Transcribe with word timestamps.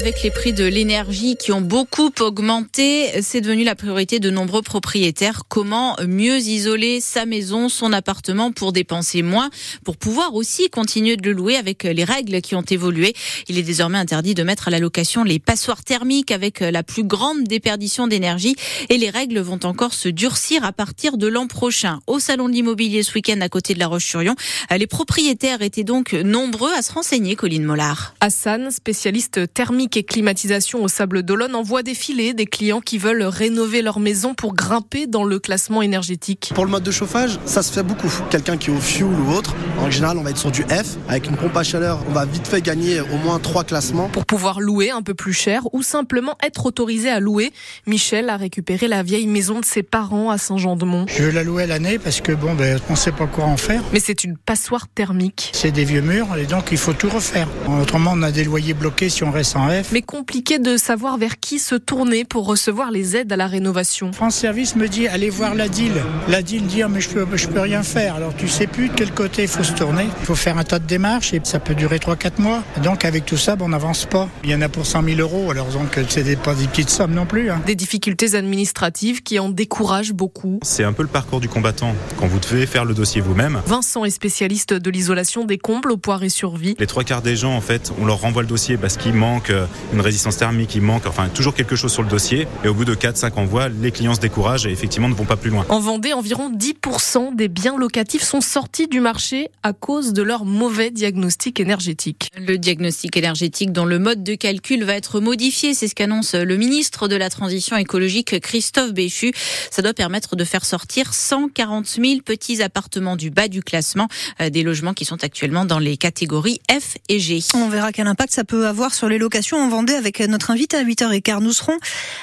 Avec 0.00 0.22
les 0.22 0.30
prix 0.30 0.52
de 0.52 0.64
l'énergie 0.64 1.34
qui 1.34 1.50
ont 1.50 1.60
beaucoup 1.60 2.12
augmenté, 2.20 3.20
c'est 3.20 3.40
devenu 3.40 3.64
la 3.64 3.74
priorité 3.74 4.20
de 4.20 4.30
nombreux 4.30 4.62
propriétaires. 4.62 5.42
Comment 5.48 5.96
mieux 6.06 6.38
isoler 6.38 7.00
sa 7.00 7.26
maison, 7.26 7.68
son 7.68 7.92
appartement 7.92 8.52
pour 8.52 8.72
dépenser 8.72 9.22
moins, 9.22 9.50
pour 9.82 9.96
pouvoir 9.96 10.36
aussi 10.36 10.70
continuer 10.70 11.16
de 11.16 11.26
le 11.28 11.32
louer 11.32 11.56
avec 11.56 11.82
les 11.82 12.04
règles 12.04 12.40
qui 12.42 12.54
ont 12.54 12.62
évolué? 12.62 13.12
Il 13.48 13.58
est 13.58 13.64
désormais 13.64 13.98
interdit 13.98 14.34
de 14.34 14.44
mettre 14.44 14.68
à 14.68 14.70
la 14.70 14.78
location 14.78 15.24
les 15.24 15.40
passoires 15.40 15.82
thermiques 15.82 16.30
avec 16.30 16.60
la 16.60 16.84
plus 16.84 17.02
grande 17.02 17.42
déperdition 17.42 18.06
d'énergie 18.06 18.54
et 18.90 18.98
les 18.98 19.10
règles 19.10 19.40
vont 19.40 19.58
encore 19.64 19.94
se 19.94 20.08
durcir 20.08 20.64
à 20.64 20.72
partir 20.72 21.16
de 21.16 21.26
l'an 21.26 21.48
prochain. 21.48 21.98
Au 22.06 22.20
salon 22.20 22.48
de 22.48 22.52
l'immobilier 22.52 23.02
ce 23.02 23.14
week-end 23.14 23.40
à 23.40 23.48
côté 23.48 23.74
de 23.74 23.80
la 23.80 23.88
Roche-sur-Yon, 23.88 24.36
les 24.70 24.86
propriétaires 24.86 25.60
étaient 25.60 25.82
donc 25.82 26.12
nombreux 26.12 26.72
à 26.72 26.82
se 26.82 26.92
renseigner, 26.92 27.34
Colline 27.34 27.64
Mollard. 27.64 28.14
Hassan, 28.20 28.70
spécialiste 28.70 29.52
thermique 29.52 29.87
et 29.96 30.02
climatisation 30.02 30.82
au 30.82 30.88
Sable 30.88 31.22
d'Olonne, 31.22 31.54
envoie 31.54 31.82
défiler 31.82 32.34
des 32.34 32.46
clients 32.46 32.80
qui 32.80 32.98
veulent 32.98 33.22
rénover 33.22 33.82
leur 33.82 34.00
maison 34.00 34.34
pour 34.34 34.54
grimper 34.54 35.06
dans 35.06 35.24
le 35.24 35.38
classement 35.38 35.82
énergétique. 35.82 36.52
Pour 36.54 36.64
le 36.64 36.70
mode 36.70 36.82
de 36.82 36.90
chauffage, 36.90 37.38
ça 37.44 37.62
se 37.62 37.72
fait 37.72 37.82
beaucoup. 37.82 38.12
Quelqu'un 38.30 38.56
qui 38.56 38.70
est 38.70 38.74
au 38.74 38.80
fuel 38.80 39.08
ou 39.08 39.32
autre, 39.32 39.54
en 39.80 39.90
général, 39.90 40.18
on 40.18 40.22
va 40.22 40.30
être 40.30 40.38
sur 40.38 40.50
du 40.50 40.62
F. 40.62 40.96
Avec 41.08 41.26
une 41.28 41.36
pompe 41.36 41.56
à 41.56 41.62
chaleur, 41.62 42.00
on 42.08 42.12
va 42.12 42.24
vite 42.24 42.46
fait 42.46 42.60
gagner 42.60 43.00
au 43.00 43.16
moins 43.24 43.38
trois 43.38 43.64
classements. 43.64 44.08
Pour 44.08 44.26
pouvoir 44.26 44.60
louer 44.60 44.90
un 44.90 45.02
peu 45.02 45.14
plus 45.14 45.32
cher 45.32 45.62
ou 45.72 45.82
simplement 45.82 46.36
être 46.42 46.66
autorisé 46.66 47.08
à 47.08 47.20
louer, 47.20 47.52
Michel 47.86 48.28
a 48.28 48.36
récupéré 48.36 48.88
la 48.88 49.02
vieille 49.02 49.26
maison 49.26 49.60
de 49.60 49.64
ses 49.64 49.82
parents 49.82 50.30
à 50.30 50.38
Saint-Jean-de-Mont. 50.38 51.06
Je 51.08 51.24
veux 51.24 51.30
la 51.30 51.44
louer 51.44 51.66
l'année 51.66 51.98
parce 51.98 52.20
que 52.20 52.32
bon, 52.32 52.54
ben, 52.54 52.80
on 52.90 52.96
sait 52.96 53.12
pas 53.12 53.26
quoi 53.26 53.44
en 53.44 53.56
faire. 53.56 53.82
Mais 53.92 54.00
c'est 54.00 54.24
une 54.24 54.36
passoire 54.36 54.88
thermique. 54.88 55.50
C'est 55.54 55.70
des 55.70 55.84
vieux 55.84 56.00
murs 56.00 56.36
et 56.36 56.46
donc 56.46 56.68
il 56.72 56.78
faut 56.78 56.92
tout 56.92 57.08
refaire. 57.08 57.48
Autrement, 57.80 58.12
on 58.14 58.22
a 58.22 58.30
des 58.30 58.44
loyers 58.44 58.74
bloqués 58.74 59.08
si 59.08 59.24
on 59.24 59.30
reste 59.30 59.56
en 59.56 59.68
F. 59.68 59.77
Mais 59.92 60.02
compliqué 60.02 60.58
de 60.58 60.76
savoir 60.76 61.18
vers 61.18 61.38
qui 61.38 61.58
se 61.58 61.74
tourner 61.74 62.24
pour 62.24 62.46
recevoir 62.46 62.90
les 62.90 63.16
aides 63.16 63.32
à 63.32 63.36
la 63.36 63.46
rénovation. 63.46 64.12
France 64.12 64.36
Service 64.36 64.76
me 64.76 64.88
dit 64.88 65.08
allez 65.08 65.30
voir 65.30 65.54
la 65.54 65.68
DIL. 65.68 65.92
La 66.28 66.42
DIL 66.42 66.66
dit 66.66 66.82
mais 66.88 67.00
je 67.00 67.08
peux, 67.08 67.26
je 67.34 67.48
peux 67.48 67.60
rien 67.60 67.82
faire. 67.82 68.14
Alors 68.14 68.34
tu 68.36 68.48
sais 68.48 68.66
plus 68.66 68.88
de 68.88 68.94
quel 68.94 69.12
côté 69.12 69.42
il 69.42 69.48
faut 69.48 69.64
se 69.64 69.72
tourner. 69.72 70.06
Il 70.20 70.26
faut 70.26 70.34
faire 70.34 70.58
un 70.58 70.64
tas 70.64 70.78
de 70.78 70.86
démarches 70.86 71.34
et 71.34 71.40
ça 71.44 71.58
peut 71.58 71.74
durer 71.74 71.98
3-4 71.98 72.40
mois. 72.40 72.62
Donc 72.82 73.04
avec 73.04 73.26
tout 73.26 73.36
ça, 73.36 73.56
on 73.60 73.68
n'avance 73.68 74.06
pas. 74.06 74.28
Il 74.44 74.50
y 74.50 74.54
en 74.54 74.60
a 74.60 74.68
pour 74.68 74.86
100 74.86 75.04
000 75.04 75.20
euros. 75.20 75.50
Alors 75.50 75.66
donc 75.68 75.98
c'est 76.08 76.38
pas 76.40 76.54
des 76.54 76.66
petites 76.66 76.90
sommes 76.90 77.14
non 77.14 77.26
plus. 77.26 77.50
Hein. 77.50 77.60
Des 77.66 77.74
difficultés 77.74 78.34
administratives 78.34 79.22
qui 79.22 79.38
en 79.38 79.48
découragent 79.48 80.12
beaucoup. 80.12 80.60
C'est 80.62 80.84
un 80.84 80.92
peu 80.92 81.02
le 81.02 81.08
parcours 81.08 81.40
du 81.40 81.48
combattant 81.48 81.94
quand 82.18 82.26
vous 82.26 82.38
devez 82.38 82.66
faire 82.66 82.84
le 82.84 82.94
dossier 82.94 83.20
vous-même. 83.20 83.60
Vincent 83.66 84.04
est 84.04 84.10
spécialiste 84.10 84.74
de 84.74 84.90
l'isolation 84.90 85.44
des 85.44 85.58
combles 85.58 85.90
au 85.90 85.96
Poiré 85.96 86.28
sur 86.28 86.56
Vie. 86.56 86.74
Les 86.78 86.86
trois 86.86 87.04
quarts 87.04 87.22
des 87.22 87.36
gens, 87.36 87.54
en 87.54 87.60
fait, 87.60 87.92
on 88.00 88.06
leur 88.06 88.20
renvoie 88.20 88.42
le 88.42 88.48
dossier 88.48 88.76
parce 88.76 88.96
qu'il 88.96 89.14
manque 89.14 89.50
une 89.92 90.00
résistance 90.00 90.36
thermique, 90.36 90.74
il 90.74 90.82
manque 90.82 91.06
enfin 91.06 91.28
toujours 91.28 91.54
quelque 91.54 91.76
chose 91.76 91.92
sur 91.92 92.02
le 92.02 92.08
dossier. 92.08 92.46
Et 92.64 92.68
au 92.68 92.74
bout 92.74 92.84
de 92.84 92.94
4-5 92.94 93.34
envois, 93.34 93.68
les 93.68 93.90
clients 93.90 94.14
se 94.14 94.20
découragent 94.20 94.66
et 94.66 94.70
effectivement 94.70 95.08
ne 95.08 95.14
vont 95.14 95.24
pas 95.24 95.36
plus 95.36 95.50
loin. 95.50 95.64
En 95.68 95.80
Vendée, 95.80 96.12
environ 96.12 96.50
10% 96.50 97.34
des 97.34 97.48
biens 97.48 97.76
locatifs 97.76 98.22
sont 98.22 98.40
sortis 98.40 98.88
du 98.88 99.00
marché 99.00 99.48
à 99.62 99.72
cause 99.72 100.12
de 100.12 100.22
leur 100.22 100.44
mauvais 100.44 100.90
diagnostic 100.90 101.60
énergétique. 101.60 102.30
Le 102.36 102.58
diagnostic 102.58 103.16
énergétique 103.16 103.72
dont 103.72 103.84
le 103.84 103.98
mode 103.98 104.22
de 104.22 104.34
calcul 104.34 104.84
va 104.84 104.94
être 104.94 105.20
modifié, 105.20 105.74
c'est 105.74 105.88
ce 105.88 105.94
qu'annonce 105.94 106.34
le 106.34 106.56
ministre 106.56 107.08
de 107.08 107.16
la 107.16 107.30
Transition 107.30 107.76
écologique 107.76 108.40
Christophe 108.40 108.92
Béchu. 108.92 109.32
Ça 109.70 109.82
doit 109.82 109.94
permettre 109.94 110.36
de 110.36 110.44
faire 110.44 110.64
sortir 110.64 111.14
140 111.14 111.86
000 111.86 112.20
petits 112.24 112.62
appartements 112.62 113.16
du 113.16 113.30
bas 113.30 113.48
du 113.48 113.62
classement, 113.62 114.08
euh, 114.40 114.50
des 114.50 114.62
logements 114.62 114.94
qui 114.94 115.04
sont 115.04 115.22
actuellement 115.24 115.64
dans 115.64 115.78
les 115.78 115.96
catégories 115.96 116.60
F 116.70 116.96
et 117.08 117.18
G. 117.18 117.40
On 117.54 117.68
verra 117.68 117.92
quel 117.92 118.06
impact 118.06 118.32
ça 118.32 118.44
peut 118.44 118.66
avoir 118.66 118.94
sur 118.94 119.08
les 119.08 119.18
locations 119.18 119.47
en 119.56 119.68
Vendée 119.68 119.94
avec 119.94 120.20
notre 120.20 120.50
invité 120.50 120.76
à 120.76 120.84
8h15. 120.84 121.40
Nous 121.40 121.52
serons 121.52 121.76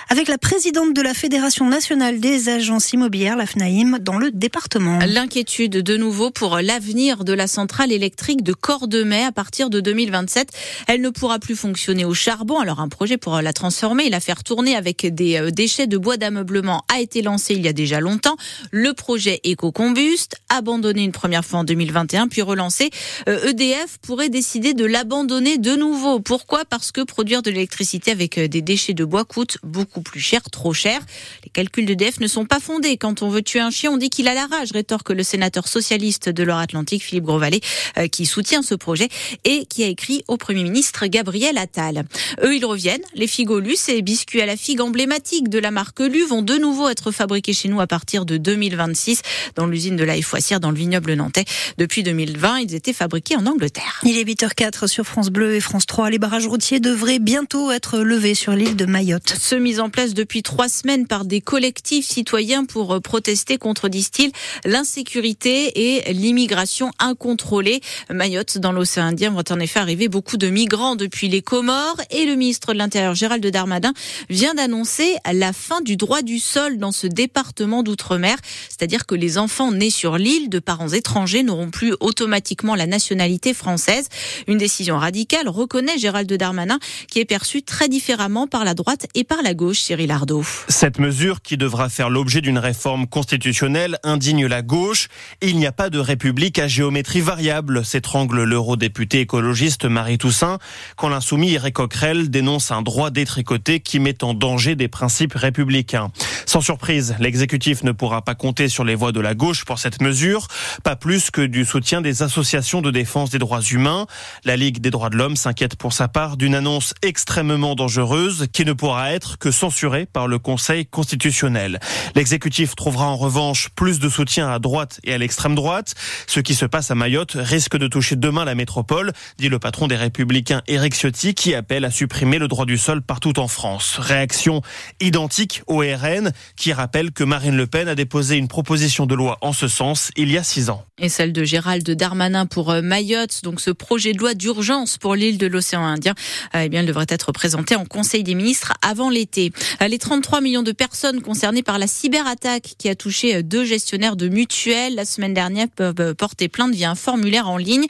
avec 0.10 0.28
la 0.28 0.38
présidente 0.38 0.94
de 0.94 1.02
la 1.02 1.14
Fédération 1.14 1.68
nationale 1.68 2.20
des 2.20 2.50
agences 2.50 2.94
immobilières, 2.94 3.36
la 3.36 3.46
FNAIM, 3.46 4.00
dans 4.00 4.18
le 4.18 4.32
département. 4.32 5.00
L'inquiétude 5.08 5.72
de 5.72 5.98
nouveau 5.98 6.30
pour 6.30 6.58
l'avenir 6.58 7.24
de 7.24 7.34
la 7.34 7.48
centrale 7.48 7.92
électrique 7.92 8.44
de 8.44 8.54
Cordemais 8.54 9.24
à 9.24 9.32
partir 9.32 9.70
de 9.70 9.80
2027. 9.80 10.50
Elle 10.88 11.02
ne 11.02 11.10
pourra 11.10 11.40
plus 11.40 11.56
fonctionner 11.56 12.06
au 12.06 12.14
charbon. 12.14 12.60
Alors 12.60 12.80
un 12.80 12.90
projet 12.90 13.18
pour 13.18 13.42
la 13.42 13.54
transformer 13.54 14.06
et 14.06 14.10
la 14.10 14.20
faire 14.20 14.44
tourner 14.44 14.76
avec 14.76 15.06
des 15.14 15.38
euh, 15.38 15.52
déchets 15.52 15.88
de 15.88 15.98
bois 15.98 16.18
d'ameublement 16.18 16.84
a 16.94 17.00
été 17.00 17.22
lancé 17.22 17.56
il 17.56 17.64
y 17.64 17.68
a 17.68 17.74
déjà 17.74 18.00
longtemps. 18.00 18.36
Le 18.72 18.94
projet 18.94 19.40
éco-combuste, 19.44 20.36
abandonné 20.50 21.04
une 21.04 21.12
première 21.12 21.46
fois 21.46 21.60
en 21.60 21.64
2021, 21.64 22.28
puis 22.28 22.42
relancé, 22.42 22.90
EDF 23.26 23.28
euh, 23.28 23.86
e 23.86 23.98
pourrait 24.02 24.30
décider 24.30 24.74
de 24.74 24.86
l'abandonner 24.86 25.58
de 25.58 25.76
nouveau. 25.76 26.20
Pourquoi? 26.20 26.66
Parce 26.66 26.92
que 26.92 27.02
produire 27.16 27.42
de 27.42 27.50
l'électricité 27.50 28.12
avec 28.12 28.38
euh, 28.38 28.50
des 28.50 28.62
déchets 28.62 28.94
de 28.94 29.06
bois 29.06 29.24
coûte 29.24 29.58
beaucoup 29.64 30.02
plus 30.02 30.20
cher, 30.20 30.42
trop 30.52 30.74
cher. 30.74 31.00
Les 31.46 31.50
calculs 31.50 31.86
d'EDF 31.86 32.20
ne 32.20 32.28
sont 32.28 32.44
pas 32.44 32.60
fondés. 32.60 32.98
Quand 32.98 33.22
on 33.22 33.30
veut 33.30 33.42
tuer 33.42 33.62
un 33.62 33.70
chien, 33.70 33.90
on 33.90 33.96
dit 33.96 34.10
qu'il 34.10 34.28
a 34.28 34.34
la 34.34 34.46
rage, 34.48 34.74
rétorque 34.74 35.12
le 35.12 35.24
sénateur 35.24 35.70
socialiste 35.70 36.28
de 36.28 36.44
Loire-Atlantique, 36.44 37.02
Philippe 37.02 37.24
Grosvalet, 37.24 37.62
euh, 37.98 38.10
qui 38.10 38.26
soutient 38.26 38.62
ce 38.62 38.76
projet 38.76 39.08
et 39.46 39.66
qui 39.66 39.86
a 39.86 39.88
écrit 39.88 40.26
au 40.28 40.36
Premier 40.36 40.64
ministre 40.64 41.08
Gabriel 41.08 41.58
Attal. 41.58 42.04
Eux, 42.44 42.54
ils 42.54 42.66
reviennent. 42.66 43.04
Les 43.14 43.28
figolus 43.28 43.88
et 43.88 44.02
biscuits 44.02 44.42
à 44.42 44.46
la 44.46 44.58
figue 44.58 44.82
emblématiques 44.82 45.48
de 45.48 45.60
la 45.60 45.72
marque 45.72 46.02
Lu 46.02 46.26
vont 46.26 46.42
de 46.42 46.56
nouveau 46.56 46.90
être 46.90 47.12
fabriqués 47.12 47.54
chez 47.54 47.70
nous 47.70 47.80
à 47.80 47.88
partir 47.88 48.26
de 48.26 48.36
2026 48.36 49.22
dans 49.56 49.68
l'usine 49.68 49.96
de 49.96 50.04
la 50.04 50.22
Foissière 50.22 50.60
dans 50.60 50.72
le 50.72 50.78
vignoble 50.78 51.14
nantais. 51.14 51.46
Depuis 51.78 52.04
2020, 52.04 52.60
ils 52.60 52.76
étaient 52.76 52.92
fabriqués 52.92 53.38
en 53.38 53.46
Angleterre. 53.46 54.02
Il 54.04 54.18
est 54.18 54.26
8h04 54.26 54.88
sur 54.88 55.06
France 55.06 55.30
Bleu 55.30 55.56
et 55.56 55.62
France 55.62 55.86
3. 55.86 56.10
Les 56.10 56.20
barrages 56.20 56.48
routiers 56.48 56.82
devraient 56.82 57.05
bientôt 57.06 57.72
être 57.72 58.00
levés 58.00 58.34
sur 58.34 58.54
l'île 58.54 58.76
de 58.76 58.86
Mayotte. 58.86 59.36
Ce 59.40 59.54
mis 59.54 59.80
en 59.80 59.90
place 59.90 60.14
depuis 60.14 60.42
trois 60.42 60.68
semaines 60.68 61.06
par 61.06 61.24
des 61.24 61.40
collectifs 61.40 62.06
citoyens 62.06 62.66
pour 62.66 63.00
protester 63.00 63.58
contre, 63.58 63.90
disent-ils, 63.90 64.32
l'insécurité 64.66 65.96
et 65.96 66.14
l'immigration 66.14 66.92
incontrôlée. 67.00 67.82
Mayotte, 68.10 68.58
dans 68.58 68.72
l'océan 68.72 69.06
Indien, 69.06 69.30
voit 69.30 69.52
en 69.52 69.60
effet 69.60 69.80
arriver 69.80 70.08
beaucoup 70.08 70.38
de 70.38 70.50
migrants 70.50 70.96
depuis 70.96 71.28
les 71.28 71.44
Comores 71.44 72.02
et 72.10 72.26
le 72.26 72.36
ministre 72.36 72.74
de 72.74 72.80
l'Intérieur, 72.80 73.14
Gérald 73.14 73.46
Darmanin, 73.46 73.94
vient 74.30 74.56
d'annoncer 74.56 75.16
la 75.32 75.54
fin 75.54 75.82
du 75.82 75.98
droit 75.98 76.24
du 76.24 76.40
sol 76.40 76.80
dans 76.80 76.92
ce 76.92 77.06
département 77.06 77.84
d'outre-mer. 77.84 78.38
C'est-à-dire 78.68 79.06
que 79.06 79.16
les 79.16 79.38
enfants 79.38 79.72
nés 79.72 79.92
sur 79.92 80.18
l'île 80.18 80.50
de 80.50 80.60
parents 80.60 80.90
étrangers 80.90 81.44
n'auront 81.44 81.70
plus 81.70 81.94
automatiquement 82.00 82.74
la 82.74 82.88
nationalité 82.88 83.54
française. 83.54 84.08
Une 84.48 84.58
décision 84.58 84.98
radicale, 84.98 85.48
reconnaît 85.48 86.00
Gérald 86.00 86.32
Darmanin, 86.34 86.80
qui 87.10 87.20
est 87.20 87.26
perçue 87.26 87.64
très 87.64 87.88
différemment 87.88 88.48
par 88.48 88.64
la 88.64 88.74
droite 88.74 89.08
et 89.16 89.24
par 89.24 89.42
la 89.42 89.54
gauche, 89.54 89.80
Cyril 89.80 90.12
Ardo. 90.12 90.44
Cette 90.68 91.00
mesure, 91.00 91.42
qui 91.42 91.58
devra 91.58 91.90
faire 91.90 92.10
l'objet 92.10 92.42
d'une 92.42 92.58
réforme 92.58 93.08
constitutionnelle, 93.08 93.98
indigne 94.04 94.46
la 94.46 94.62
gauche. 94.62 95.08
Il 95.42 95.58
n'y 95.58 95.66
a 95.66 95.72
pas 95.72 95.90
de 95.90 96.00
république 96.00 96.60
à 96.60 96.68
géométrie 96.68 97.22
variable, 97.22 97.86
s'étrangle 97.86 98.44
l'eurodéputé 98.44 99.22
écologiste 99.22 99.86
Marie 99.86 100.18
Toussaint, 100.18 100.60
quand 100.98 101.10
l'insoumis 101.10 101.54
Eric 101.54 101.76
Coquerel 101.76 102.30
dénonce 102.30 102.72
un 102.72 102.82
droit 102.82 103.10
détricoté 103.10 103.80
qui 103.80 104.00
met 104.00 104.24
en 104.24 104.34
danger 104.34 104.76
des 104.76 104.88
principes 104.88 105.34
républicains. 105.34 106.12
Sans 106.46 106.62
surprise, 106.62 107.16
l'exécutif 107.20 107.84
ne 107.84 107.92
pourra 107.92 108.22
pas 108.22 108.36
compter 108.36 108.70
sur 108.70 108.84
les 108.84 108.96
voix 108.96 109.12
de 109.12 109.20
la 109.20 109.34
gauche 109.34 109.66
pour 109.66 109.80
cette 109.80 110.02
mesure, 110.02 110.48
pas 110.84 110.96
plus 110.96 111.32
que 111.32 111.42
du 111.42 111.66
soutien 111.66 112.02
des 112.02 112.24
associations 112.24 112.82
de 112.82 112.92
défense 112.92 113.30
des 113.30 113.40
droits 113.40 113.62
humains. 113.62 114.06
La 114.44 114.56
Ligue 114.56 114.80
des 114.80 114.92
droits 114.92 115.10
de 115.10 115.18
l'homme 115.18 115.36
s'inquiète 115.36 115.76
pour 115.76 115.94
sa 115.94 116.08
part 116.08 116.38
d'une 116.38 116.56
annonce 116.56 116.85
extrêmement 117.02 117.76
dangereuse 117.76 118.48
qui 118.52 118.66
ne 118.66 118.74
pourra 118.74 119.14
être 119.14 119.38
que 119.38 119.52
censurée 119.52 120.06
par 120.06 120.28
le 120.28 120.40
Conseil 120.40 120.86
constitutionnel. 120.86 121.80
L'exécutif 122.16 122.76
trouvera 122.76 123.08
en 123.08 123.16
revanche 123.16 123.70
plus 123.76 124.00
de 124.00 124.10
soutien 124.10 124.50
à 124.50 124.60
droite 124.60 125.00
et 125.04 125.14
à 125.14 125.18
l'extrême 125.18 125.56
droite. 125.56 125.96
Ce 126.28 126.40
qui 126.40 126.56
se 126.56 126.66
passe 126.66 126.92
à 126.92 126.96
Mayotte 126.96 127.34
risque 127.36 127.78
de 127.78 127.88
toucher 127.88 128.16
demain 128.16 128.46
la 128.46 128.56
métropole, 128.56 129.12
dit 129.38 129.50
le 129.50 129.60
patron 129.60 129.88
des 129.88 129.96
Républicains 129.96 130.62
Éric 130.68 130.96
Ciotti 130.96 131.34
qui 131.34 131.56
appelle 131.56 131.86
à 131.86 131.92
supprimer 131.92 132.38
le 132.38 132.48
droit 132.48 132.66
du 132.66 132.78
sol 132.78 133.02
partout 133.02 133.40
en 133.40 133.48
France. 133.48 133.98
Réaction 134.00 134.62
identique 135.00 135.64
au 135.68 135.80
RN 135.80 136.32
qui 136.56 136.74
rappelle 136.74 137.12
que 137.12 137.24
Marine 137.24 137.58
Le 137.58 137.68
Pen 137.68 137.88
a 137.88 137.96
déposé 137.96 138.38
une 138.38 138.48
proposition 138.48 139.06
de 139.06 139.16
loi 139.16 139.38
en 139.42 139.54
ce 139.54 139.68
sens 139.68 140.12
il 140.16 140.32
y 140.32 140.38
a 140.38 140.44
six 140.44 140.70
ans. 140.70 140.86
Et 140.98 141.10
celle 141.10 141.34
de 141.34 141.44
Gérald 141.44 141.90
Darmanin 141.90 142.46
pour 142.46 142.72
euh, 142.72 142.82
Mayotte, 142.82 143.42
donc 143.44 143.60
ce 143.60 143.72
projet 143.72 144.14
de 144.14 144.20
loi 144.20 144.34
d'urgence 144.34 144.98
pour 144.98 145.16
l'île 145.16 145.38
de 145.38 145.48
l'océan 145.48 145.84
Indien, 145.84 146.14
euh, 146.56 146.64
eh 146.64 146.70
elle 146.76 146.86
devrait 146.86 147.06
être 147.10 147.32
présenté 147.32 147.76
en 147.76 147.86
Conseil 147.86 148.24
des 148.24 148.36
ministres 148.36 148.74
avant 148.82 149.10
l'été. 149.10 149.52
Euh, 149.82 149.88
les 149.88 149.98
33 150.00 150.42
millions 150.42 150.64
de 150.64 150.72
personnes 150.72 151.22
concernées 151.22 151.64
par 151.64 151.80
la 151.80 151.88
cyberattaque 151.88 152.76
qui 152.78 152.90
a 152.90 152.96
touché 152.96 153.44
deux 153.44 153.66
gestionnaires 153.66 154.16
de 154.16 154.28
mutuelles 154.28 154.96
la 154.96 155.06
semaine 155.06 155.34
dernière 155.34 155.68
peuvent 155.76 156.16
porter 156.16 156.48
plainte 156.48 156.74
via 156.74 156.92
un 156.92 156.96
formulaire 156.96 157.50
en 157.50 157.58
ligne. 157.58 157.86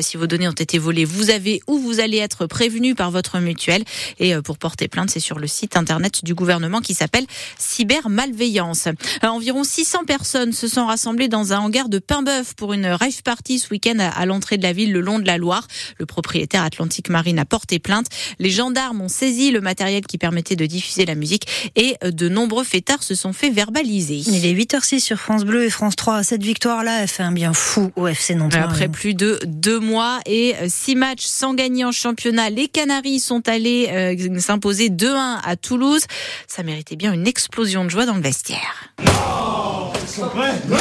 Si 0.00 0.16
vos 0.16 0.26
données 0.26 0.48
ont 0.48 0.52
été 0.52 0.78
volées, 0.78 1.04
vous 1.04 1.30
avez 1.30 1.60
ou 1.66 1.78
vous 1.78 2.00
allez 2.00 2.18
être 2.18 2.46
prévenu 2.46 2.94
par 2.94 3.10
votre 3.10 3.38
mutuelle. 3.38 3.84
Et 4.18 4.34
pour 4.36 4.58
porter 4.58 4.88
plainte, 4.88 5.10
c'est 5.10 5.20
sur 5.20 5.38
le 5.38 5.46
site 5.46 5.76
internet 5.76 6.24
du 6.24 6.34
gouvernement 6.34 6.80
qui 6.80 6.94
s'appelle 6.94 7.26
Cybermalveillance. 7.58 8.88
Environ 9.22 9.64
600 9.64 10.04
personnes 10.04 10.52
se 10.52 10.68
sont 10.68 10.86
rassemblées 10.86 11.28
dans 11.28 11.52
un 11.52 11.58
hangar 11.58 11.88
de 11.88 11.98
Paimboeuf 11.98 12.54
pour 12.54 12.72
une 12.72 12.86
rave 12.86 13.22
party 13.22 13.58
ce 13.58 13.70
week-end 13.70 13.98
à 13.98 14.26
l'entrée 14.26 14.56
de 14.56 14.62
la 14.62 14.72
ville 14.72 14.92
le 14.92 15.00
long 15.00 15.18
de 15.18 15.26
la 15.26 15.38
Loire. 15.38 15.66
Le 15.98 16.06
propriétaire 16.06 16.62
Atlantique 16.62 17.08
Marine 17.08 17.38
a 17.38 17.44
porté 17.44 17.78
plainte. 17.78 18.06
Les 18.38 18.50
gendarmes 18.50 19.00
ont 19.00 19.08
saisi 19.08 19.50
le 19.50 19.60
matériel 19.60 20.06
qui 20.06 20.18
permettait 20.18 20.56
de 20.56 20.66
diffuser 20.66 21.04
la 21.04 21.14
musique 21.14 21.46
et 21.76 21.96
de 22.04 22.28
nombreux 22.28 22.64
fêtards 22.64 23.02
se 23.02 23.14
sont 23.14 23.32
fait 23.32 23.50
verbaliser. 23.50 24.22
Il 24.26 24.46
est 24.46 24.54
8h06 24.54 25.00
sur 25.00 25.18
France 25.18 25.44
Bleu 25.44 25.64
et 25.64 25.70
France 25.70 25.96
3. 25.96 26.22
Cette 26.22 26.42
victoire-là, 26.42 27.02
elle 27.02 27.08
fait 27.08 27.22
un 27.22 27.32
bien 27.32 27.52
fou 27.52 27.90
au 27.96 28.06
FC 28.06 28.34
Nantes. 28.34 28.54
Après 28.54 28.88
plus 28.88 29.14
de 29.14 29.38
deux 29.46 29.80
mois 29.80 30.20
et 30.26 30.54
six 30.68 30.96
matchs 30.96 31.24
sans 31.24 31.54
gagner 31.54 31.84
en 31.84 31.92
championnat, 31.92 32.50
les 32.50 32.68
Canaries 32.68 33.20
sont 33.20 33.48
allés 33.48 33.88
euh, 33.90 34.40
s'imposer 34.40 34.88
2-1 34.88 35.38
à 35.44 35.56
Toulouse. 35.56 36.02
Ça 36.46 36.62
méritait 36.62 36.96
bien 36.96 37.12
une 37.12 37.26
explosion 37.26 37.84
de 37.84 37.90
joie 37.90 38.06
dans 38.06 38.14
le 38.14 38.22
vestiaire. 38.22 38.92
Non, 39.04 39.92
ils 40.02 40.08
sont 40.08 40.28
prêts 40.28 40.54
non, 40.68 40.76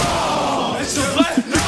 ils 0.79 0.85
sont 0.85 1.01
prêts 1.15 1.58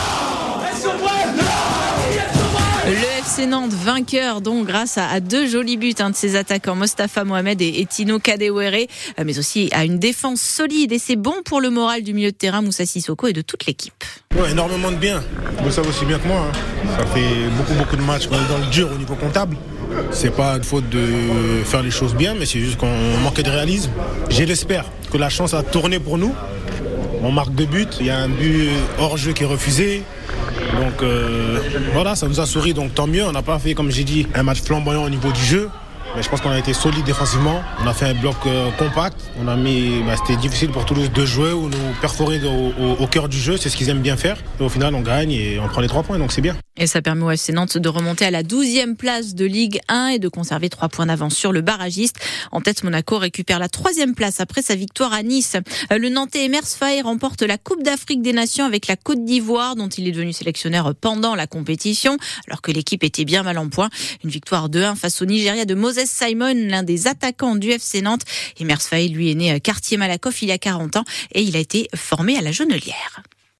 FC 3.42 3.48
Nantes 3.48 3.74
vainqueur 3.74 4.42
donc 4.42 4.68
grâce 4.68 5.00
à, 5.00 5.20
deux 5.20 5.48
jolis 5.48 5.78
buts 5.78 5.94
de 5.94 6.14
ses 6.14 6.36
attaquants 6.36 6.76
Mostafa 6.76 7.24
Mohamed 7.24 7.60
et, 7.60 7.88
Tino 7.90 8.20
Kadewere, 8.20 8.86
euh, 9.20 9.24
mais 9.26 9.40
aussi 9.40 9.68
à 9.72 9.84
une 9.84 9.98
défense 9.98 10.42
solide 10.42 10.92
et 10.92 11.00
c'est 11.00 11.16
bon 11.16 11.34
pour 11.44 11.60
le 11.60 11.72
moral 11.72 12.04
du 12.04 12.14
milieu 12.14 12.30
de 12.32 12.36
terrain 12.36 12.62
Moussa 12.62 12.86
Sissoko 12.86 13.28
et 13.28 13.34
de 13.34 13.42
toute 13.42 13.66
l'équipe. 13.66 14.04
Ouais, 14.36 14.52
énormément 14.52 14.92
de 14.92 14.98
bien. 14.98 15.24
Vous 15.64 15.72
savez 15.72 15.90
aussi 15.90 16.06
bien 16.06 16.20
que 16.20 16.28
moi. 16.28 16.46
Hein. 16.48 16.90
Ça 17.00 17.06
fait 17.08 17.50
beaucoup 17.58 17.74
beaucoup 17.74 17.96
de 17.96 18.04
matchs 18.04 18.28
qu'on 18.28 18.36
est 18.36 18.48
dans 18.48 18.60
le 18.60 18.70
dur 18.72 18.90
au 18.94 18.98
niveau 18.98 19.16
comptable. 19.16 19.58
C'est 20.12 20.36
pas 20.36 20.60
de 20.60 20.66
faute 20.66 20.88
de 20.90 21.64
faire 21.66 21.82
les 21.82 21.92
choses 21.92 22.14
bien, 22.14 22.36
mais 22.36 22.46
c'est 22.46 22.60
juste 22.60 22.78
qu'on 22.78 23.18
manquait 23.24 23.44
de 23.44 23.50
réalisme. 23.50 23.92
J'ai 24.30 24.46
l'espère 24.46 24.86
que 25.12 25.18
la 25.18 25.30
chance 25.30 25.56
a 25.56 25.64
tourné 25.64 26.00
pour 26.00 26.20
nous. 26.20 26.34
On 27.24 27.32
marque 27.32 27.56
deux 27.56 27.66
buts. 27.66 27.88
Il 28.00 28.06
y 28.06 28.12
a 28.12 28.20
un 28.20 28.30
but 28.30 28.70
hors 29.00 29.18
jeu 29.18 29.34
qui 29.34 29.44
est 29.44 29.48
refusé. 29.48 30.04
Donc 30.80 31.02
euh, 31.02 31.60
voilà, 31.94 32.16
ça 32.16 32.28
nous 32.28 32.40
a 32.40 32.46
souri, 32.46 32.74
donc 32.74 32.94
tant 32.94 33.08
mieux. 33.08 33.26
On 33.26 33.32
n'a 33.32 33.42
pas 33.42 33.60
fait, 33.60 33.74
comme 33.74 33.92
j'ai 33.92 34.04
dit, 34.04 34.28
un 34.34 34.44
match 34.44 34.62
flamboyant 34.62 35.04
au 35.04 35.10
niveau 35.10 35.32
du 35.32 35.44
jeu. 35.44 35.70
Mais 36.16 36.24
je 36.24 36.30
pense 36.30 36.42
qu'on 36.42 36.50
a 36.50 36.60
été 36.60 36.74
solide 36.74 37.06
défensivement. 37.06 37.62
On 37.82 37.88
a 37.88 37.94
fait 37.94 38.06
un 38.06 38.14
bloc 38.14 38.36
euh, 38.46 38.70
compact. 38.78 39.16
On 39.42 39.48
a 39.48 39.56
mis, 39.56 40.02
bah, 40.06 40.16
c'était 40.18 40.40
difficile 40.40 40.70
pour 40.70 40.86
Toulouse 40.86 41.10
de 41.12 41.26
jouer 41.26 41.54
ou 41.54 41.70
nous 41.70 41.94
perforer 42.02 42.42
au, 43.00 43.08
cœur 43.08 43.30
du 43.30 43.38
jeu. 43.38 43.56
C'est 43.58 43.70
ce 43.70 43.78
qu'ils 43.78 43.90
aiment 43.90 44.02
bien 44.02 44.18
faire. 44.18 44.38
Et 44.60 44.64
au 44.64 44.70
final, 44.70 44.94
on 44.94 45.02
gagne 45.02 45.32
et 45.32 45.60
on 45.60 45.68
prend 45.70 45.82
les 45.82 45.88
trois 45.88 46.04
points, 46.04 46.18
donc 46.18 46.32
c'est 46.32 46.42
bien. 46.42 46.56
Et 46.82 46.88
ça 46.88 47.04
permet 47.04 47.24
au 47.24 47.30
FC 47.30 47.54
Nantes 47.54 47.78
de 47.78 47.90
remonter 47.90 48.26
à 48.26 48.32
la 48.32 48.42
12e 48.42 48.96
place 48.96 49.36
de 49.36 49.46
Ligue 49.46 49.80
1 49.88 50.08
et 50.08 50.20
de 50.20 50.28
conserver 50.28 50.68
trois 50.68 50.90
points 50.90 51.06
d'avance 51.06 51.36
sur 51.36 51.52
le 51.52 51.62
barragiste. 51.62 52.16
En 52.52 52.60
tête, 52.60 52.84
Monaco 52.84 53.20
récupère 53.20 53.60
la 53.60 53.70
troisième 53.70 54.16
place 54.16 54.40
après 54.40 54.64
sa 54.64 54.74
victoire 54.74 55.14
à 55.14 55.22
Nice. 55.22 55.58
Euh, 55.92 56.00
le 56.00 56.10
Nantais 56.10 56.46
Emers 56.46 56.66
Faye 56.66 57.04
remporte 57.04 57.44
la 57.44 57.60
Coupe 57.60 57.84
d'Afrique 57.84 58.24
des 58.24 58.34
Nations 58.34 58.66
avec 58.66 58.88
la 58.88 58.96
Côte 58.96 59.24
d'Ivoire, 59.24 59.76
dont 59.76 59.90
il 59.90 60.08
est 60.08 60.12
devenu 60.12 60.34
sélectionneur 60.34 60.96
pendant 60.96 61.36
la 61.36 61.46
compétition, 61.46 62.18
alors 62.48 62.64
que 62.64 62.72
l'équipe 62.72 63.04
était 63.04 63.26
bien 63.26 63.44
mal 63.44 63.60
en 63.60 63.70
point. 63.70 63.92
Une 64.24 64.32
victoire 64.32 64.68
2-1 64.68 64.96
face 64.96 65.22
au 65.22 65.26
Nigeria 65.26 65.66
de 65.66 65.76
Moses 65.76 66.06
Simon, 66.06 66.56
l'un 66.68 66.82
des 66.82 67.06
attaquants 67.06 67.58
du 67.58 67.70
FC 67.70 68.02
Nantes. 68.02 68.24
Emers 68.60 68.82
Faye, 68.82 69.10
lui, 69.10 69.30
est 69.30 69.36
né 69.36 69.60
quartier 69.60 69.98
Malakoff 69.98 70.42
il 70.42 70.48
y 70.48 70.52
a 70.52 70.58
40 70.58 70.98
ans 70.98 71.04
et 71.36 71.44
il 71.44 71.56
a 71.56 71.60
été 71.60 71.90
formé 71.94 72.38
à 72.38 72.42
la 72.42 72.52
Jonelière. 72.52 73.22